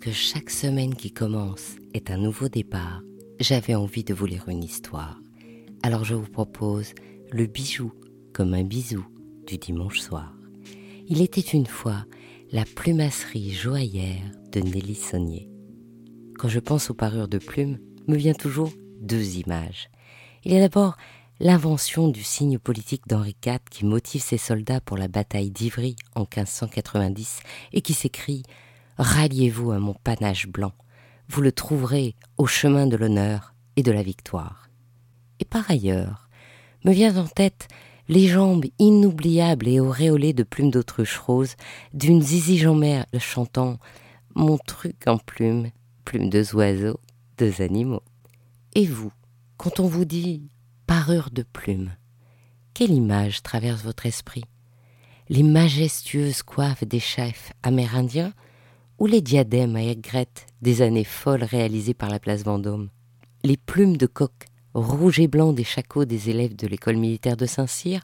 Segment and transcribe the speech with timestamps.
[0.00, 3.00] Que chaque semaine qui commence est un nouveau départ,
[3.40, 5.18] j'avais envie de vous lire une histoire.
[5.82, 6.92] Alors je vous propose
[7.30, 7.90] le bijou
[8.34, 9.06] comme un bisou
[9.46, 10.34] du dimanche soir.
[11.08, 12.04] Il était une fois
[12.52, 15.48] la plumasserie joaillère de Nelly Saunier.
[16.38, 19.88] Quand je pense aux parures de plumes, me vient toujours deux images.
[20.44, 20.98] Il y a d'abord
[21.40, 26.22] l'invention du signe politique d'Henri IV qui motive ses soldats pour la bataille d'Ivry en
[26.22, 27.40] 1590
[27.72, 28.42] et qui s'écrit
[28.98, 30.72] Ralliez-vous à mon panache blanc,
[31.28, 34.68] vous le trouverez au chemin de l'honneur et de la victoire.
[35.40, 36.28] Et par ailleurs,
[36.84, 37.68] me vient en tête
[38.08, 41.56] les jambes inoubliables et auréolées de plumes d'autruche rose
[41.92, 43.78] d'une zizi Jean-Mère chantant
[44.34, 45.70] Mon truc en plumes,
[46.04, 47.00] plumes de oiseaux,
[47.38, 48.02] deux animaux.
[48.74, 49.12] Et vous,
[49.56, 50.48] quand on vous dit
[50.86, 51.96] parure de plumes,
[52.74, 54.44] quelle image traverse votre esprit?
[55.28, 58.34] Les majestueuses coiffes des chefs amérindiens
[58.98, 62.88] ou les diadèmes à aigrette des années folles réalisées par la place Vendôme?
[63.42, 64.32] Les plumes de coq
[64.74, 68.00] rouge et blanc des chacots des élèves de l'école militaire de Saint-Cyr?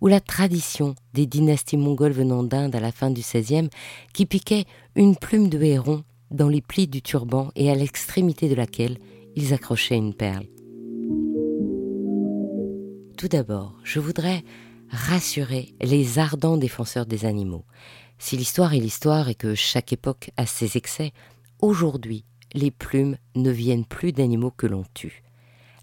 [0.00, 3.68] Ou la tradition des dynasties mongoles venant d'Inde à la fin du XVIe
[4.12, 8.54] qui piquaient une plume de héron dans les plis du turban et à l'extrémité de
[8.54, 8.98] laquelle
[9.34, 10.46] ils accrochaient une perle?
[13.16, 14.44] Tout d'abord, je voudrais
[14.88, 17.64] rassurer les ardents défenseurs des animaux.
[18.18, 21.12] Si l'histoire est l'histoire et que chaque époque a ses excès,
[21.60, 25.22] aujourd'hui, les plumes ne viennent plus d'animaux que l'on tue.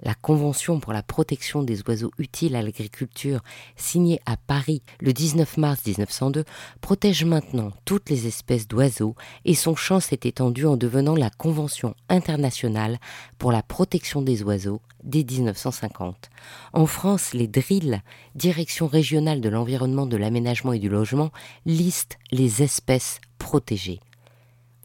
[0.06, 3.42] La Convention pour la protection des oiseaux utiles à l'agriculture,
[3.75, 6.45] signée à Paris le 19 mars 1902,
[6.80, 11.95] protège maintenant toutes les espèces d'oiseaux et son champ s'est étendu en devenant la Convention
[12.08, 13.00] internationale
[13.39, 16.30] pour la protection des oiseaux dès 1950.
[16.73, 18.03] En France, les DRIL,
[18.36, 21.31] Direction régionale de l'environnement, de l'aménagement et du logement,
[21.66, 24.02] listent les espèces protégées.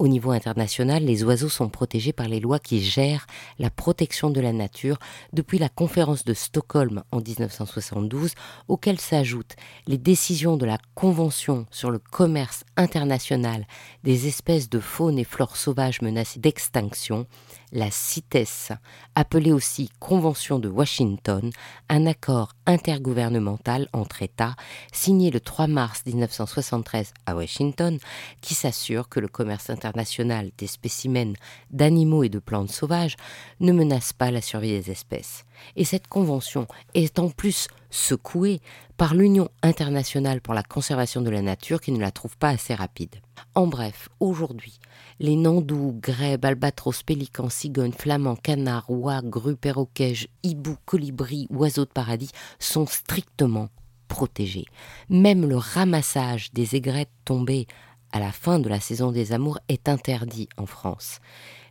[0.00, 3.26] Au niveau international, les oiseaux sont protégés par les lois qui gèrent
[3.58, 4.98] la protection de la nature.
[5.34, 8.32] Depuis la conférence de Stockholm en 1972,
[8.68, 13.66] auxquelles s'ajoutent les décisions de la Convention sur le commerce international
[14.02, 17.26] des espèces de faune et flore sauvages menacées d'extinction,
[17.72, 18.72] la CITES,
[19.14, 21.50] appelée aussi Convention de Washington,
[21.88, 24.56] un accord intergouvernemental entre États
[24.92, 27.98] signé le 3 mars 1973 à Washington
[28.40, 31.34] qui s'assure que le commerce international des spécimens
[31.70, 33.16] d'animaux et de plantes sauvages
[33.60, 35.44] ne menace pas la survie des espèces.
[35.76, 38.60] Et cette convention est en plus secouée
[38.96, 42.74] par l'Union internationale pour la conservation de la nature qui ne la trouve pas assez
[42.74, 43.16] rapide.
[43.54, 44.78] En bref, aujourd'hui,
[45.18, 51.90] les nandous, grèbes, albatros, pélicans, cigognes, flamands, canards, oies, grues, perroquets, hiboux, colibris, oiseaux de
[51.90, 53.68] paradis sont strictement
[54.08, 54.66] protégés.
[55.08, 57.66] Même le ramassage des aigrettes tombées
[58.12, 61.20] à la fin de la saison des amours est interdit en France.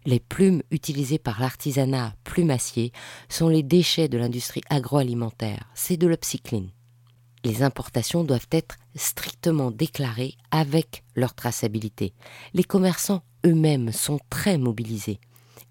[0.06, 2.94] Les plumes utilisées par l'artisanat plumassier
[3.28, 5.69] sont les déchets de l'industrie agroalimentaire.
[5.75, 6.69] C'est de l'upcycling.
[7.44, 12.14] Les importations doivent être strictement déclarées avec leur traçabilité.
[12.54, 15.20] Les commerçants eux-mêmes sont très mobilisés.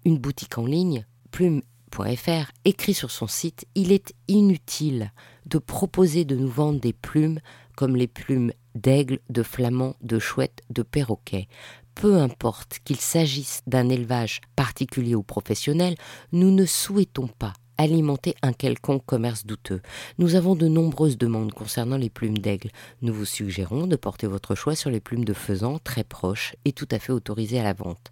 [0.05, 5.11] Une boutique en ligne, plume.fr, écrit sur son site Il est inutile
[5.45, 7.39] de proposer de nous vendre des plumes
[7.75, 11.47] comme les plumes d'aigle, de flamand, de chouette, de perroquet.
[11.95, 15.95] Peu importe qu'il s'agisse d'un élevage particulier ou professionnel,
[16.31, 19.81] nous ne souhaitons pas alimenter un quelconque commerce douteux.
[20.17, 22.71] Nous avons de nombreuses demandes concernant les plumes d'aigle.
[23.01, 26.73] Nous vous suggérons de porter votre choix sur les plumes de faisan très proches et
[26.73, 28.11] tout à fait autorisées à la vente.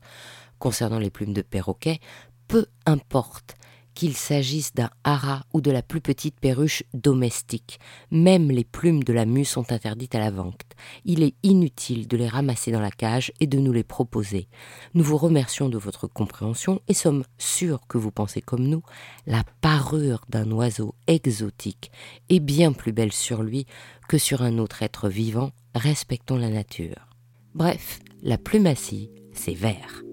[0.58, 2.00] Concernant les plumes de perroquet,
[2.48, 3.56] peu importe
[3.98, 7.80] qu'il s'agisse d'un haras ou de la plus petite perruche domestique.
[8.12, 10.62] Même les plumes de la mue sont interdites à la vente.
[11.04, 14.50] Il est inutile de les ramasser dans la cage et de nous les proposer.
[14.94, 18.84] Nous vous remercions de votre compréhension et sommes sûrs que vous pensez comme nous,
[19.26, 21.90] la parure d'un oiseau exotique
[22.30, 23.66] est bien plus belle sur lui
[24.08, 27.08] que sur un autre être vivant, respectons la nature.
[27.56, 30.04] Bref, la plumacie, c'est vert.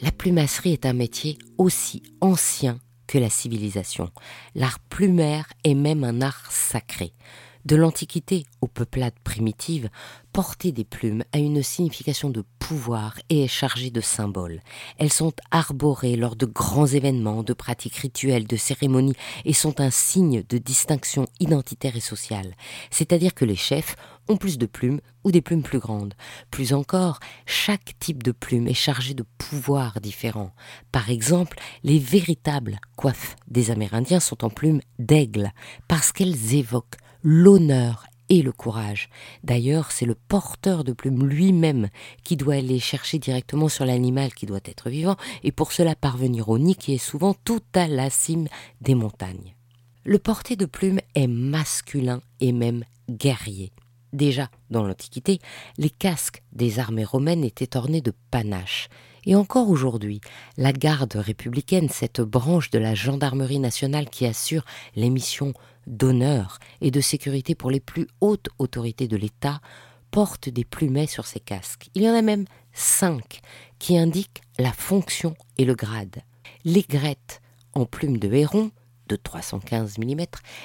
[0.00, 2.78] La plumasserie est un métier aussi ancien
[3.08, 4.10] que la civilisation.
[4.54, 7.12] L'art plumaire est même un art sacré.
[7.64, 9.90] De l'Antiquité aux peuplades primitives,
[10.32, 14.60] porter des plumes a une signification de pouvoir et est chargée de symboles.
[14.98, 19.90] Elles sont arborées lors de grands événements, de pratiques rituelles, de cérémonies et sont un
[19.90, 22.54] signe de distinction identitaire et sociale.
[22.90, 23.96] C'est-à-dire que les chefs
[24.36, 26.14] plus de plumes ou des plumes plus grandes.
[26.50, 30.52] Plus encore, chaque type de plume est chargé de pouvoirs différents.
[30.92, 35.52] Par exemple, les véritables coiffes des Amérindiens sont en plumes d'aigle
[35.88, 39.08] parce qu'elles évoquent l'honneur et le courage.
[39.42, 41.88] D'ailleurs, c'est le porteur de plumes lui-même
[42.24, 46.48] qui doit aller chercher directement sur l'animal qui doit être vivant, et pour cela parvenir
[46.48, 48.48] au nid qui est souvent tout à la cime
[48.80, 49.54] des montagnes.
[50.04, 53.72] Le porté de plumes est masculin et même guerrier.
[54.12, 55.38] Déjà, dans l'Antiquité,
[55.76, 58.88] les casques des armées romaines étaient ornés de panaches.
[59.24, 60.20] Et encore aujourd'hui,
[60.56, 64.64] la garde républicaine, cette branche de la gendarmerie nationale qui assure
[64.96, 65.52] les missions
[65.86, 69.60] d'honneur et de sécurité pour les plus hautes autorités de l'État,
[70.10, 71.90] porte des plumets sur ses casques.
[71.94, 73.40] Il y en a même cinq
[73.78, 76.22] qui indiquent la fonction et le grade.
[76.64, 77.42] L'aigrette
[77.74, 78.70] en plume de héron,
[79.08, 80.24] de 315 mm,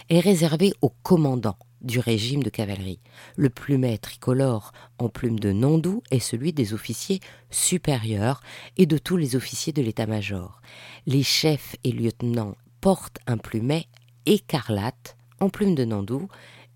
[0.10, 3.00] est réservée au commandant du régime de cavalerie.
[3.36, 7.20] Le plumet tricolore en plume de Nandou est celui des officiers
[7.52, 8.42] supérieurs
[8.78, 10.62] et de tous les officiers de l'état-major.
[11.06, 13.86] Les chefs et lieutenants portent un plumet
[14.26, 16.28] écarlate en plume de Nandou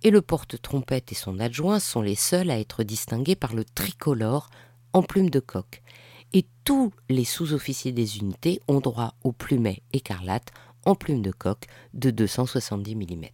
[0.04, 4.50] et le porte-trompette et son adjoint sont les seuls à être distingués par le tricolore
[4.94, 5.82] en plume de coq.
[6.34, 10.52] Et tous les sous-officiers des unités ont droit au plumet écarlate
[10.86, 13.26] en plume de coq de 270 mm.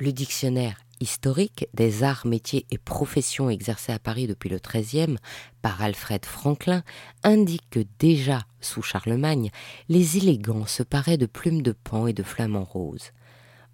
[0.00, 5.16] Le dictionnaire historique des arts, métiers et professions exercés à Paris depuis le XIIIe
[5.60, 6.84] par Alfred Franklin
[7.24, 9.50] indique que déjà sous Charlemagne,
[9.88, 13.10] les élégants se paraient de plumes de pan et de flamants roses.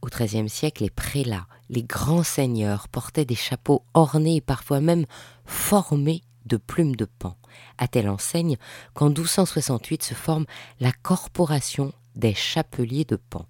[0.00, 5.04] Au XIIIe siècle, les prélats, les grands seigneurs portaient des chapeaux ornés et parfois même
[5.44, 7.36] formés de plumes de pan,
[7.76, 8.56] à telle enseigne
[8.94, 10.46] qu'en 1268 se forme
[10.80, 13.46] la Corporation des chapeliers de pan.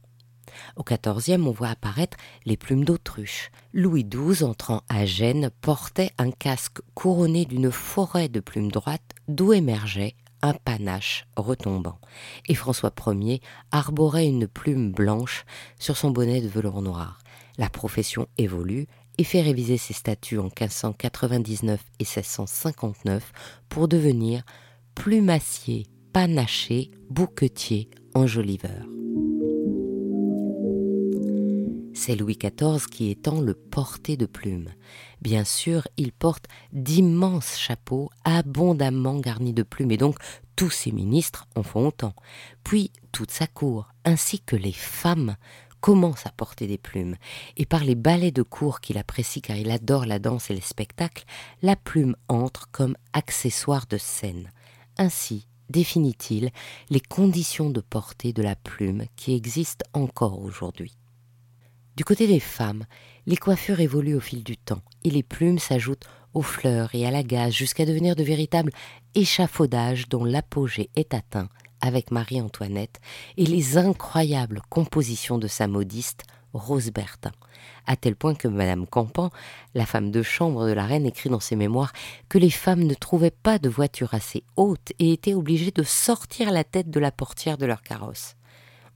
[0.76, 3.50] Au XIVe, on voit apparaître les plumes d'autruche.
[3.72, 9.52] Louis XII, entrant à Gênes, portait un casque couronné d'une forêt de plumes droites d'où
[9.52, 11.98] émergeait un panache retombant.
[12.48, 13.40] Et François Ier
[13.72, 15.46] arborait une plume blanche
[15.78, 17.20] sur son bonnet de velours noir.
[17.56, 18.86] La profession évolue
[19.16, 23.32] et fait réviser ses statuts en 1599 et 1659
[23.68, 24.42] pour devenir
[24.94, 28.86] plumassier, panaché, bouquetier, enjoliveur.
[31.96, 34.70] C'est Louis XIV qui étend le porté de plumes.
[35.22, 40.16] Bien sûr, il porte d'immenses chapeaux abondamment garnis de plumes, et donc
[40.56, 42.14] tous ses ministres en font autant.
[42.64, 45.36] Puis toute sa cour, ainsi que les femmes,
[45.80, 47.14] commencent à porter des plumes,
[47.56, 50.60] et par les ballets de cour qu'il apprécie car il adore la danse et les
[50.60, 51.24] spectacles,
[51.62, 54.50] la plume entre comme accessoire de scène.
[54.98, 56.50] Ainsi définit-il
[56.90, 60.96] les conditions de portée de la plume qui existent encore aujourd'hui.
[61.96, 62.84] Du côté des femmes,
[63.26, 67.12] les coiffures évoluent au fil du temps et les plumes s'ajoutent aux fleurs et à
[67.12, 68.72] la gaze jusqu'à devenir de véritables
[69.14, 71.48] échafaudages dont l'apogée est atteint
[71.80, 73.00] avec Marie-Antoinette
[73.36, 77.32] et les incroyables compositions de sa modiste Rose Bertin,
[77.86, 79.30] à tel point que Madame Campan,
[79.74, 81.92] la femme de chambre de la reine, écrit dans ses mémoires
[82.28, 86.50] que les femmes ne trouvaient pas de voiture assez haute et étaient obligées de sortir
[86.50, 88.34] la tête de la portière de leur carrosse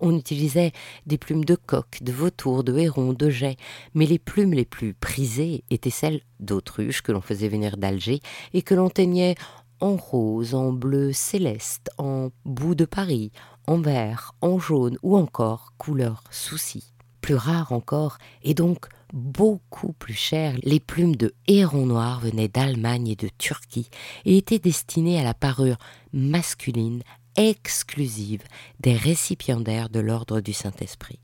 [0.00, 0.72] on utilisait
[1.06, 3.56] des plumes de coq, de vautour, de héron, de jet,
[3.94, 8.20] mais les plumes les plus prisées étaient celles d'autruche que l'on faisait venir d'Alger
[8.54, 9.34] et que l'on teignait
[9.80, 13.30] en rose, en bleu céleste, en bout de Paris,
[13.66, 16.92] en vert, en jaune ou encore couleur souci.
[17.20, 23.08] Plus rare encore, et donc beaucoup plus cher, les plumes de héron noir venaient d'Allemagne
[23.08, 23.90] et de Turquie
[24.24, 25.78] et étaient destinées à la parure
[26.12, 27.02] masculine
[27.38, 28.42] exclusive
[28.80, 31.20] des récipiendaires de l'ordre du Saint-Esprit.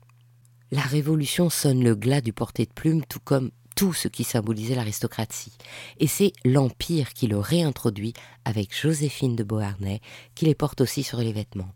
[0.71, 4.75] La Révolution sonne le glas du porté de plume tout comme tout ce qui symbolisait
[4.75, 5.57] l'aristocratie,
[5.99, 8.13] et c'est l'Empire qui le réintroduit
[8.45, 9.99] avec Joséphine de Beauharnais,
[10.33, 11.71] qui les porte aussi sur les vêtements.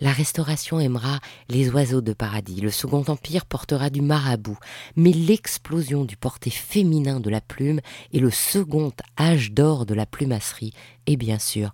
[0.00, 4.58] La Restauration aimera les oiseaux de paradis, le Second Empire portera du marabout,
[4.94, 7.80] mais l'explosion du porté féminin de la plume
[8.12, 10.74] et le second âge d'or de la plumasserie
[11.06, 11.72] est bien sûr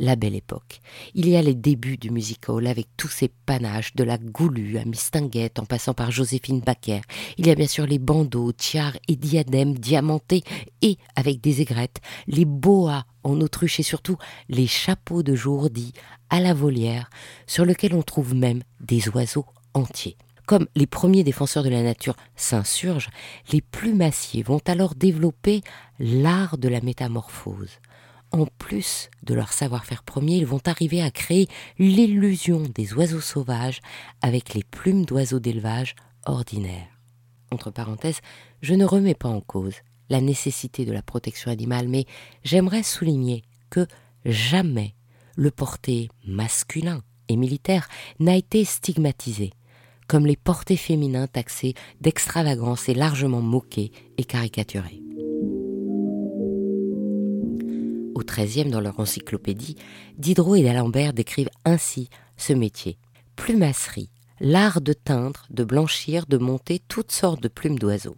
[0.00, 0.80] la belle époque.
[1.14, 4.78] Il y a les débuts du music hall avec tous ses panaches, de la goulue
[4.78, 7.02] à Mistinguette en passant par Joséphine Baker.
[7.36, 10.42] Il y a bien sûr les bandeaux, tiares et diadèmes diamantés
[10.80, 14.16] et avec des aigrettes, les boas en autruche et surtout
[14.48, 15.92] les chapeaux de jour dits
[16.30, 17.10] à la volière
[17.46, 20.16] sur lesquels on trouve même des oiseaux entiers.
[20.46, 23.10] Comme les premiers défenseurs de la nature s'insurgent,
[23.52, 25.60] les plumassiers vont alors développer
[25.98, 27.78] l'art de la métamorphose
[28.32, 33.80] en plus de leur savoir-faire premier, ils vont arriver à créer l'illusion des oiseaux sauvages
[34.22, 35.94] avec les plumes d'oiseaux d'élevage
[36.26, 37.00] ordinaires.
[37.50, 38.20] Entre parenthèses,
[38.62, 39.74] je ne remets pas en cause
[40.08, 42.04] la nécessité de la protection animale, mais
[42.44, 43.86] j'aimerais souligner que
[44.24, 44.94] jamais
[45.36, 49.52] le porté masculin et militaire n'a été stigmatisé,
[50.08, 55.00] comme les portés féminins taxés d'extravagance et largement moqués et caricaturés.
[58.20, 59.76] Au XIIIe, dans leur encyclopédie,
[60.18, 62.98] Diderot et d'Alembert décrivent ainsi ce métier.
[63.34, 64.10] Plumasserie,
[64.40, 68.16] l'art de teindre, de blanchir, de monter toutes sortes de plumes d'oiseaux.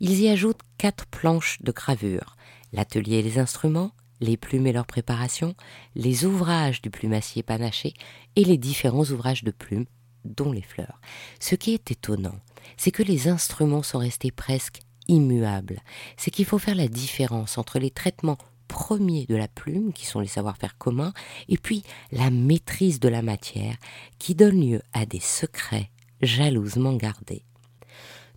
[0.00, 2.36] Ils y ajoutent quatre planches de gravure,
[2.72, 3.92] l'atelier et les instruments,
[4.22, 5.54] les plumes et leur préparation,
[5.94, 7.92] les ouvrages du plumassier panaché
[8.34, 9.86] et les différents ouvrages de plumes,
[10.24, 11.02] dont les fleurs.
[11.38, 12.40] Ce qui est étonnant,
[12.78, 15.80] c'est que les instruments sont restés presque immuables.
[16.16, 18.38] C'est qu'il faut faire la différence entre les traitements
[18.72, 21.12] premiers de la plume, qui sont les savoir-faire communs,
[21.50, 23.76] et puis la maîtrise de la matière,
[24.18, 25.90] qui donne lieu à des secrets
[26.22, 27.44] jalousement gardés.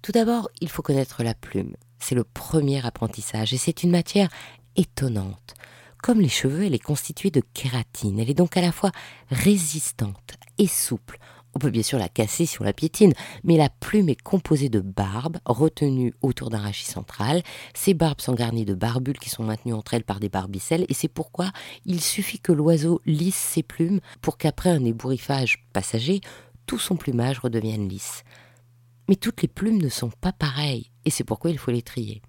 [0.02, 1.74] Tout d'abord, il faut connaître la plume.
[2.00, 4.30] C'est le premier apprentissage, et c'est une matière
[4.76, 5.54] étonnante.
[6.04, 8.20] Comme les cheveux, elle est constituée de kératine.
[8.20, 8.92] Elle est donc à la fois
[9.32, 11.18] résistante et souple.
[11.56, 13.14] On peut bien sûr la casser si on la piétine,
[13.46, 17.44] mais la plume est composée de barbes retenues autour d'un rachis central.
[17.74, 20.94] Ces barbes sont garnies de barbules qui sont maintenues entre elles par des barbicelles, et
[20.94, 21.52] c'est pourquoi
[21.86, 26.20] il suffit que l'oiseau lisse ses plumes pour qu'après un ébouriffage passager,
[26.66, 28.24] tout son plumage redevienne lisse.
[29.08, 32.22] Mais toutes les plumes ne sont pas pareilles, et c'est pourquoi il faut les trier.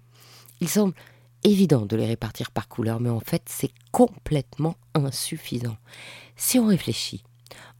[0.61, 0.93] Il semble
[1.43, 5.75] évident de les répartir par couleur, mais en fait c'est complètement insuffisant.
[6.37, 7.23] Si on réfléchit,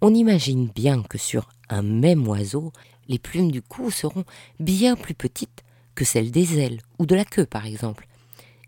[0.02, 2.72] on imagine bien que sur un même oiseau,
[3.08, 4.26] les plumes du cou seront
[4.60, 5.64] bien plus petites
[5.96, 8.08] que celles des ailes ou de la queue par exemple.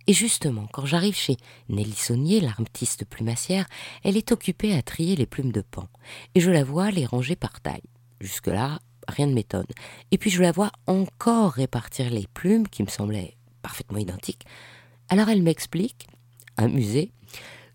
[0.07, 1.37] Et justement, quand j'arrive chez
[1.69, 3.67] Nelly Saunier, l'artiste plumassière,
[4.03, 5.87] elle est occupée à trier les plumes de pan,
[6.33, 7.83] et je la vois les ranger par taille.
[8.19, 9.67] Jusque-là, rien ne m'étonne.
[10.09, 14.45] Et puis je la vois encore répartir les plumes, qui me semblaient parfaitement identiques,
[15.09, 16.07] alors elle m'explique,
[16.57, 17.11] amusée,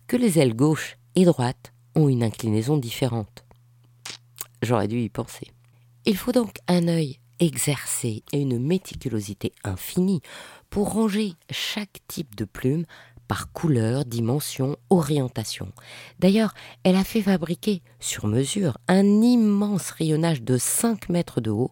[0.07, 3.45] que les ailes gauche et droite ont une inclinaison différente.
[4.61, 5.47] J'aurais dû y penser.
[6.05, 10.21] Il faut donc un œil exercé et une méticulosité infinie
[10.69, 12.85] pour ranger chaque type de plume
[13.27, 15.71] par couleur, dimension, orientation.
[16.19, 21.71] D'ailleurs, elle a fait fabriquer sur mesure un immense rayonnage de 5 mètres de haut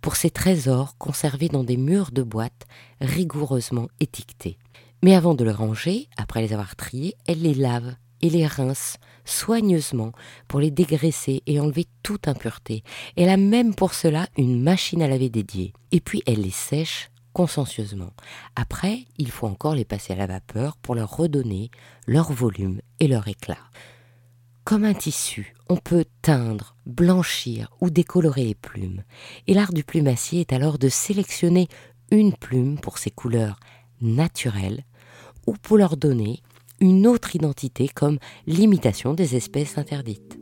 [0.00, 2.66] pour ses trésors conservés dans des murs de boîte
[3.00, 4.58] rigoureusement étiquetés.
[5.02, 8.96] Mais avant de les ranger, après les avoir triés, elle les lave et les rince
[9.26, 10.12] soigneusement
[10.48, 12.82] pour les dégraisser et enlever toute impureté.
[13.16, 15.74] Elle a même pour cela une machine à laver dédiée.
[15.92, 18.14] Et puis elle les sèche consciencieusement.
[18.54, 21.70] Après, il faut encore les passer à la vapeur pour leur redonner
[22.06, 23.58] leur volume et leur éclat.
[24.64, 29.02] Comme un tissu, on peut teindre, blanchir ou décolorer les plumes.
[29.46, 31.68] Et l'art du plumassier est alors de sélectionner
[32.10, 33.60] une plume pour ses couleurs
[34.00, 34.84] naturelles
[35.46, 36.42] ou pour leur donner
[36.80, 40.38] une autre identité comme l'imitation des espèces interdites.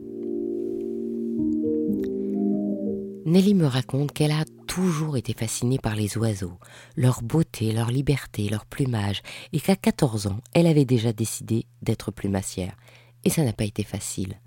[3.25, 6.59] Nelly me raconte qu'elle a toujours été fascinée par les oiseaux,
[6.95, 12.11] leur beauté, leur liberté, leur plumage, et qu'à 14 ans, elle avait déjà décidé d'être
[12.11, 12.75] plumassière.
[13.23, 14.39] Et ça n'a pas été facile.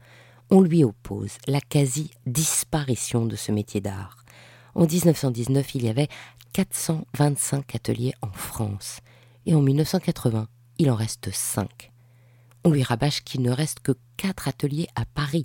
[0.51, 4.17] On lui oppose la quasi-disparition de ce métier d'art.
[4.75, 6.09] En 1919, il y avait
[6.53, 9.01] 425 ateliers en France,
[9.45, 10.47] et en 1980,
[10.79, 11.91] il en reste cinq.
[12.65, 15.45] On lui rabâche qu'il ne reste que quatre ateliers à Paris.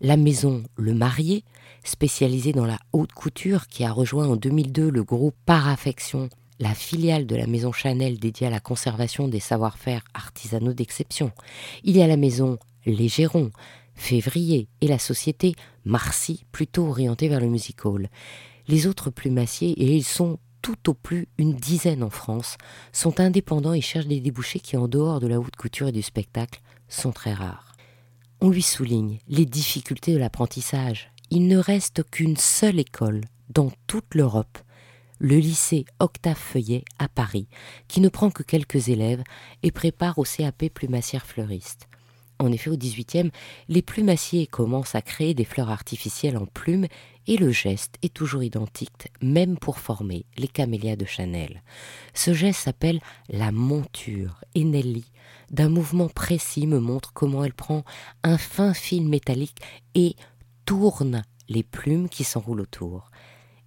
[0.00, 1.44] La maison Le Marié,
[1.84, 7.26] spécialisée dans la haute couture, qui a rejoint en 2002 le groupe Paraffection, la filiale
[7.26, 11.32] de la maison Chanel dédiée à la conservation des savoir-faire artisanaux d'exception.
[11.84, 13.50] Il y a la maison Les Gérons,
[13.94, 18.08] Février, et la société Marcy, plutôt orientée vers le music hall.
[18.68, 22.56] Les autres plumassiers, et ils sont tout au plus une dizaine en France,
[22.92, 26.02] sont indépendants et cherchent des débouchés qui, en dehors de la haute couture et du
[26.02, 27.76] spectacle, sont très rares.
[28.40, 31.10] On lui souligne les difficultés de l'apprentissage.
[31.30, 34.58] Il ne reste qu'une seule école dans toute l'Europe,
[35.18, 37.48] le lycée Octave Feuillet à Paris,
[37.86, 39.22] qui ne prend que quelques élèves
[39.62, 41.88] et prépare au CAP plumassière fleuriste.
[42.40, 43.30] En effet, au XVIIIe,
[43.68, 46.86] les plumassiers commencent à créer des fleurs artificielles en plumes
[47.26, 51.62] et le geste est toujours identique, même pour former les camélias de Chanel.
[52.14, 55.04] Ce geste s'appelle la monture et Nelly,
[55.50, 57.84] d'un mouvement précis, me montre comment elle prend
[58.22, 59.58] un fin fil métallique
[59.94, 60.16] et
[60.64, 63.10] tourne les plumes qui s'enroulent autour.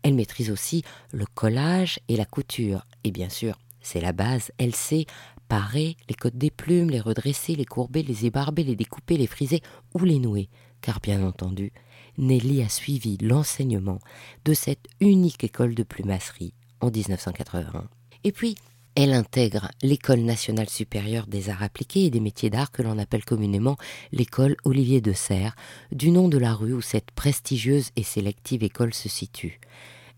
[0.01, 4.73] Elle maîtrise aussi le collage et la couture, et bien sûr, c'est la base, elle
[4.73, 5.05] sait
[5.47, 9.61] parer les côtes des plumes, les redresser, les courber, les ébarber, les découper, les friser
[9.93, 10.49] ou les nouer,
[10.81, 11.71] car bien entendu,
[12.17, 13.99] Nelly a suivi l'enseignement
[14.45, 17.87] de cette unique école de plumasserie en 1981.
[18.23, 18.55] Et puis,
[18.95, 23.25] Elle intègre l'École nationale supérieure des arts appliqués et des métiers d'art que l'on appelle
[23.25, 23.75] communément
[24.11, 25.55] l'école Olivier de Serres,
[25.91, 29.59] du nom de la rue où cette prestigieuse et sélective école se situe.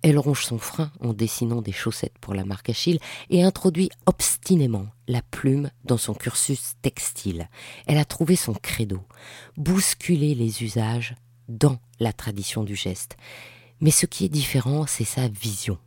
[0.08, 3.00] Elle ronge son frein en dessinant des chaussettes pour la marque Achille
[3.32, 7.50] et introduit obstinément la plume dans son cursus textile.
[7.88, 9.02] Elle a trouvé son credo,
[9.58, 11.16] bousculer les usages
[11.50, 13.18] dans la tradition du geste.
[13.82, 15.80] Mais ce qui est différent, c'est sa vision.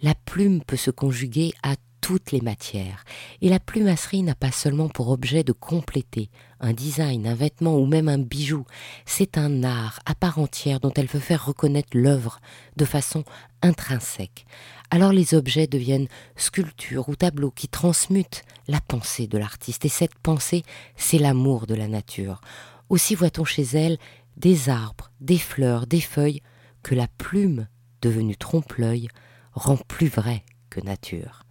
[0.00, 3.04] La plume peut se conjuguer à toutes les matières,
[3.40, 6.30] et la plumasserie n'a pas seulement pour objet de compléter
[6.60, 8.66] un design, un vêtement ou même un bijou,
[9.06, 12.40] c'est un art à part entière dont elle veut faire reconnaître l'œuvre
[12.76, 13.24] de façon
[13.62, 14.46] intrinsèque.
[14.90, 20.18] Alors les objets deviennent sculptures ou tableaux qui transmutent la pensée de l'artiste, et cette
[20.18, 20.64] pensée,
[20.96, 22.40] c'est l'amour de la nature.
[22.88, 23.96] Aussi voit-on chez elle
[24.36, 26.42] des arbres, des fleurs, des feuilles,
[26.82, 27.68] que la plume,
[28.02, 29.08] devenue trompe-l'œil,
[29.52, 31.44] rend plus vrai que nature.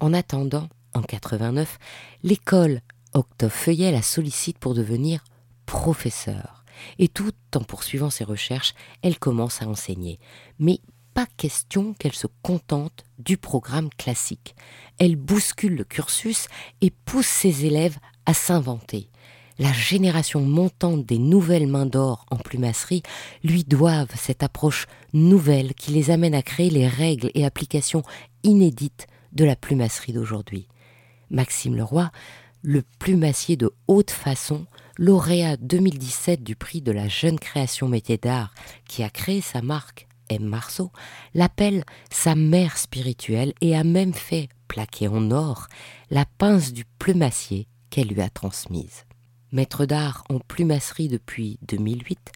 [0.00, 1.78] En attendant, en 89,
[2.22, 2.80] l'école
[3.14, 5.24] Octave Feuillet la sollicite pour devenir
[5.66, 6.64] professeur.
[6.98, 10.20] Et tout en poursuivant ses recherches, elle commence à enseigner.
[10.60, 10.80] Mais
[11.14, 14.54] pas question qu'elle se contente du programme classique.
[14.98, 16.46] Elle bouscule le cursus
[16.80, 19.10] et pousse ses élèves à s'inventer.
[19.58, 23.02] La génération montante des nouvelles mains d'or en plumasserie
[23.42, 28.04] lui doivent cette approche nouvelle qui les amène à créer les règles et applications
[28.44, 30.68] inédites de la plumasserie d'aujourd'hui.
[31.30, 32.10] Maxime Leroy,
[32.62, 34.66] le plumassier de haute façon,
[34.96, 38.52] lauréat 2017 du prix de la jeune création métier d'art
[38.88, 40.44] qui a créé sa marque M.
[40.44, 40.90] Marceau,
[41.34, 45.68] l'appelle sa mère spirituelle et a même fait plaquer en or
[46.10, 49.04] la pince du plumassier qu'elle lui a transmise.
[49.52, 52.32] Maître d'art en plumasserie depuis 2008,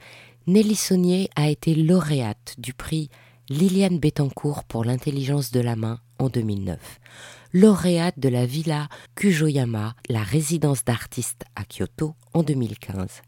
[0.47, 3.11] Nelly Saunier a été lauréate du prix
[3.49, 6.79] Liliane Bettencourt pour l'intelligence de la main en 2009,
[7.53, 13.23] lauréate de la Villa Kujoyama, la résidence d'artistes à Kyoto en 2015.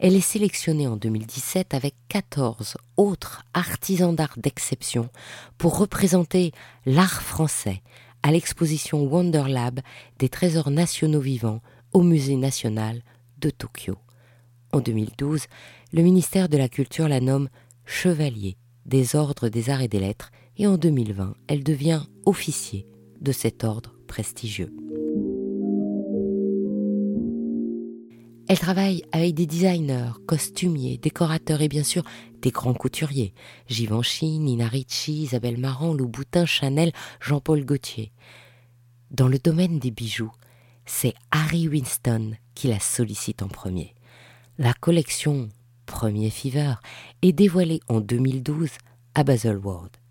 [0.00, 5.08] Elle est sélectionnée en 2017 avec 14 autres artisans d'art d'exception
[5.56, 6.52] pour représenter
[6.84, 7.82] l'art français
[8.22, 9.80] à l'exposition Wonderlab
[10.18, 13.02] des trésors nationaux vivants au Musée national
[13.38, 13.96] de Tokyo.
[14.72, 15.46] En 2012,
[15.92, 17.48] le ministère de la Culture la nomme
[17.84, 22.86] chevalier des ordres des arts et des lettres et en 2020, elle devient officier
[23.20, 24.72] de cet ordre prestigieux.
[28.48, 32.02] Elle travaille avec des designers, costumiers, décorateurs et bien sûr
[32.42, 33.32] des grands couturiers.
[33.68, 38.12] Givenchy, Nina Ricci, Isabelle Marant, Lou Boutin, Chanel, Jean-Paul Gaultier.
[39.10, 40.32] Dans le domaine des bijoux,
[40.84, 43.94] c'est Harry Winston qui la sollicite en premier.
[44.58, 45.48] La collection
[45.86, 46.74] Premier Fever
[47.22, 48.70] est dévoilée en 2012
[49.14, 50.01] à Baselworld.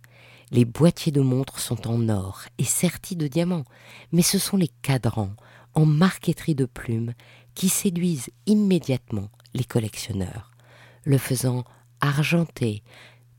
[0.51, 3.63] Les boîtiers de montres sont en or et sertis de diamants,
[4.11, 5.33] mais ce sont les cadrans
[5.73, 7.13] en marqueterie de plumes
[7.55, 10.51] qui séduisent immédiatement les collectionneurs.
[11.05, 11.63] Le faisant
[12.01, 12.83] argenté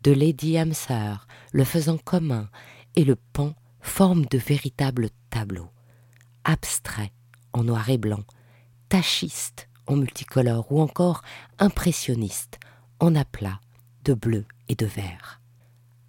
[0.03, 2.49] de Lady Hamser, le faisant commun
[2.97, 5.71] et le pan forment de véritables tableaux,
[6.45, 7.13] abstraits
[7.53, 8.25] en noir et blanc,
[8.89, 11.21] tachistes en multicolore ou encore
[11.59, 12.59] impressionnistes
[13.01, 13.61] en aplat
[14.05, 15.42] de bleu et de vert.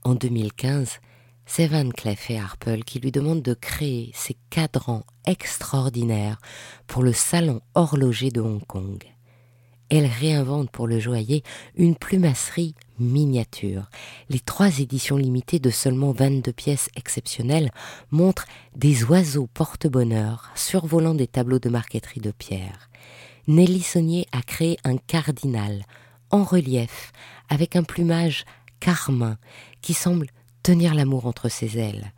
[0.06, 1.00] En 2015,
[1.46, 6.40] c'est Van Cleef et Harpel qui lui demandent de créer ces cadrans extraordinaires
[6.88, 9.02] pour le salon horloger de Hong Kong.
[9.90, 11.44] Elle réinvente pour le joaillier
[11.76, 13.90] une plumasserie miniature.
[14.30, 17.72] Les trois éditions limitées de seulement 22 pièces exceptionnelles
[18.12, 22.90] montrent des oiseaux porte-bonheur survolant des tableaux de marqueterie de pierre.
[23.48, 25.86] Nelly Saunier a créé un cardinal
[26.30, 27.12] en relief
[27.50, 28.46] avec un plumage
[28.84, 29.38] carmin
[29.82, 30.28] qui semble
[30.62, 32.12] tenir l'amour entre ses ailes,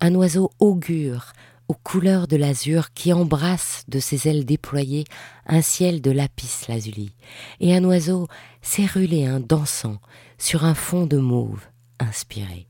[0.00, 1.32] un oiseau augure
[1.68, 5.04] aux couleurs de l'azur qui embrasse de ses ailes déployées
[5.46, 7.14] un ciel de lapis lazuli,
[7.60, 8.28] et un oiseau
[8.60, 10.00] céruléen dansant
[10.36, 11.64] sur un fond de mauve
[11.98, 12.68] inspiré.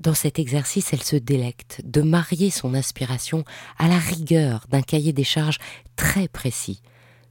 [0.00, 3.44] Dans cet exercice, elle se délecte de marier son inspiration
[3.78, 5.58] à la rigueur d'un cahier des charges
[5.94, 6.82] très précis,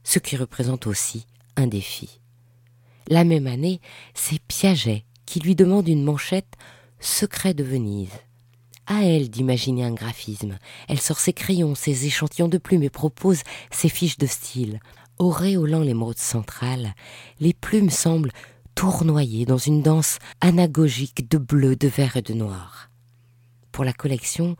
[0.04, 2.20] ce qui représente aussi un défi.
[3.08, 3.80] La même année,
[4.14, 6.54] c'est Piaget qui lui demande une manchette
[7.00, 8.18] Secret de Venise.
[8.86, 10.56] À elle d'imaginer un graphisme.
[10.88, 14.80] Elle sort ses crayons, ses échantillons de plumes et propose ses fiches de style.
[15.18, 16.94] Auréolant l'émeraude centrale,
[17.40, 18.32] les plumes semblent
[18.74, 22.88] tournoyer dans une danse anagogique de bleu, de vert et de noir.
[23.70, 24.56] Pour la collection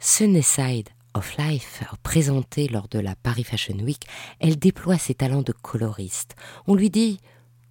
[0.00, 4.02] Sunnyside of Life, présentée lors de la Paris Fashion Week,
[4.38, 6.36] elle déploie ses talents de coloriste.
[6.66, 7.20] On lui dit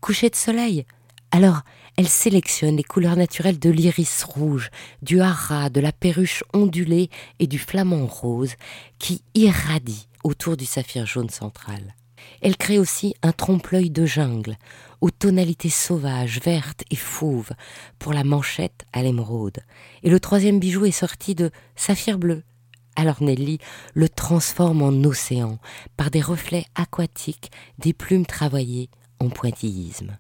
[0.02, 0.88] Coucher de soleil,
[1.30, 1.62] Alors,
[2.00, 4.70] elle sélectionne les couleurs naturelles de l'iris rouge,
[5.02, 7.10] du haras, de la perruche ondulée
[7.40, 8.54] et du flamant rose
[9.00, 11.96] qui irradient autour du saphir jaune central.
[12.42, 14.56] Elle crée aussi un trompe-l'œil de jungle,
[15.02, 17.52] aux tonalités sauvages, vertes et fauves,
[18.00, 19.60] pour la manchette à l'émeraude.
[20.02, 22.44] Et le troisième bijou est sorti de saphir bleu.
[22.96, 23.60] Alors Nelly
[23.94, 25.60] le transforme en océan
[25.98, 30.18] par des reflets aquatiques, des plumes travaillées en pointillisme.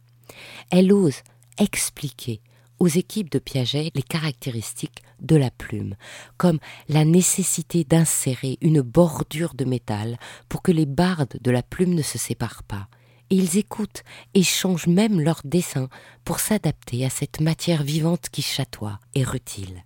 [0.71, 1.21] Elle ose
[1.59, 2.41] expliquer
[2.79, 5.95] aux équipes de Piaget les caractéristiques de la plume,
[6.37, 10.17] comme la nécessité d'insérer une bordure de métal
[10.47, 12.87] pour que les bardes de la plume ne se séparent pas.
[13.29, 15.89] Et ils écoutent et changent même leur dessin
[16.23, 19.83] pour s'adapter à cette matière vivante qui chatoie et rutile.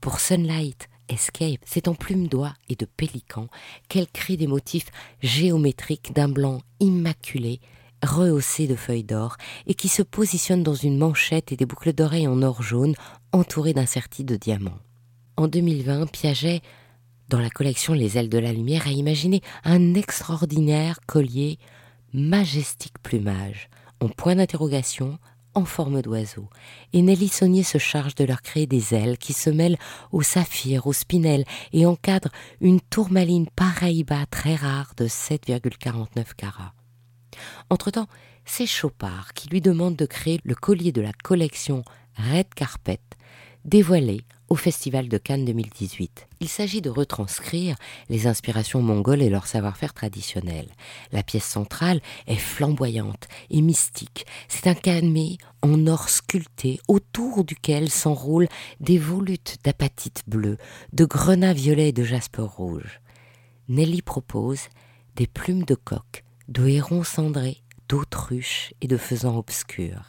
[0.00, 3.48] Pour Sunlight Escape, c'est en plume d'oie et de pélican
[3.88, 4.90] qu'elle crée des motifs
[5.22, 7.60] géométriques d'un blanc immaculé
[8.02, 12.28] rehaussé de feuilles d'or et qui se positionne dans une manchette et des boucles d'oreilles
[12.28, 12.94] en or jaune
[13.32, 13.84] entourées d'un
[14.18, 14.78] de diamants.
[15.36, 16.62] En 2020, Piaget,
[17.28, 21.58] dans la collection Les ailes de la lumière, a imaginé un extraordinaire collier
[22.12, 23.68] majestique plumage,
[24.00, 25.18] en point d'interrogation,
[25.54, 26.48] en forme d'oiseau.
[26.92, 29.78] Et Nelly Saunier se charge de leur créer des ailes qui se mêlent
[30.12, 36.74] au saphir, au spinel et encadrent une tourmaline Paraíba très rare de 7,49 carats.
[37.70, 38.08] Entre-temps,
[38.44, 41.84] c'est Chopard qui lui demande de créer le collier de la collection
[42.16, 43.00] Red Carpet,
[43.64, 46.26] dévoilé au Festival de Cannes 2018.
[46.40, 47.76] Il s'agit de retranscrire
[48.08, 50.68] les inspirations mongoles et leur savoir-faire traditionnel.
[51.12, 54.26] La pièce centrale est flamboyante et mystique.
[54.48, 58.48] C'est un camé en or sculpté autour duquel s'enroulent
[58.80, 60.56] des volutes d'apatite bleue,
[60.92, 63.00] de grenats violets et de jaspe rouge.
[63.68, 64.68] Nelly propose
[65.16, 70.02] des plumes de coq de hérons cendrés, d'autruches et de faisans obscurs.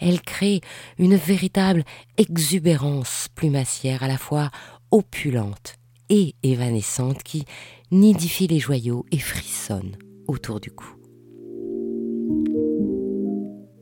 [0.00, 0.60] Elle crée
[0.98, 1.84] une véritable
[2.16, 4.50] exubérance plumassière à la fois
[4.90, 5.76] opulente
[6.08, 7.44] et évanescente qui
[7.90, 9.96] nidifie les joyaux et frissonne
[10.28, 10.86] autour du cou.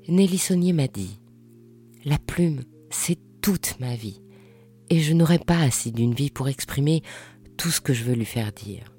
[0.09, 1.21] Nelly Saunier m'a dit
[2.05, 4.21] La plume, c'est toute ma vie,
[4.91, 7.03] et je n'aurai pas assez d'une vie pour exprimer
[7.57, 8.93] tout ce que je veux lui faire dire.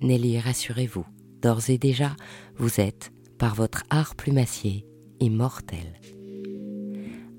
[0.00, 1.06] Nelly, rassurez-vous,
[1.42, 2.14] D'ores et déjà,
[2.56, 4.86] vous êtes, par votre art plumassier,
[5.18, 6.00] immortel.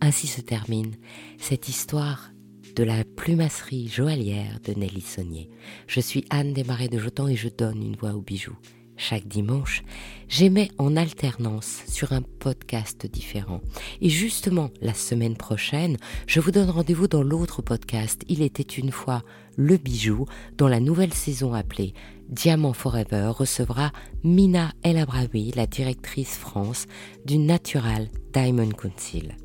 [0.02, 0.98] Ainsi se termine
[1.40, 2.32] cette histoire
[2.76, 5.50] de la plumasserie joaillière de Nelly Saunier.
[5.88, 8.58] Je suis Anne Desmarais de Jotan et je donne une voix aux bijoux.
[8.96, 9.84] Chaque dimanche,
[10.30, 13.62] j'émets en alternance sur un podcast différent.
[14.02, 18.92] Et justement, la semaine prochaine, je vous donne rendez-vous dans l'autre podcast Il était une
[18.92, 19.24] fois
[19.58, 20.26] le bijou,
[20.58, 21.94] dont la nouvelle saison appelée
[22.30, 23.92] Diamant Forever recevra
[24.24, 26.86] Mina El Abraoui, la directrice France
[27.26, 29.36] du Natural Diamond Council.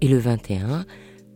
[0.00, 0.86] Et le 21,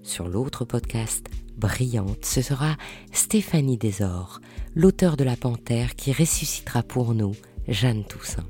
[0.03, 2.77] sur l'autre podcast Brillante, ce sera
[3.13, 4.41] Stéphanie Desor,
[4.75, 7.35] l'auteur de La Panthère qui ressuscitera pour nous
[7.69, 8.47] Jeanne Toussaint.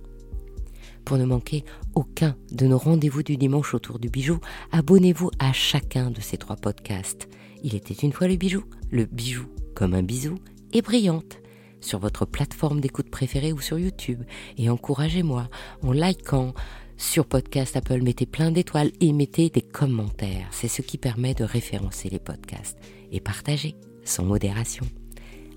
[1.05, 4.39] Pour ne manquer aucun de nos rendez-vous du dimanche autour du bijou,
[4.71, 7.29] abonnez-vous à chacun de ces trois podcasts.
[7.63, 10.37] Il était une fois le bijou, le bijou comme un bisou,
[10.73, 11.39] et brillante
[11.81, 14.23] sur votre plateforme d'écoute préférée ou sur YouTube.
[14.57, 15.49] Et encouragez-moi
[15.83, 16.55] en likant
[16.97, 20.49] sur podcast Apple, mettez plein d'étoiles et mettez des commentaires.
[20.53, 22.79] C'est ce qui permet de référencer les podcasts.
[23.11, 24.87] Et partagez sans modération.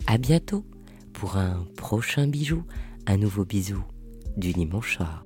[0.08, 0.66] À bientôt
[1.14, 2.64] pour un prochain bijou,
[3.08, 3.84] un nouveau bisou
[4.38, 5.24] du soir.